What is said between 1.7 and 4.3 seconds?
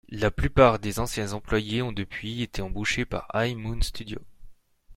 ont depuis été embauché par High Moon Studios.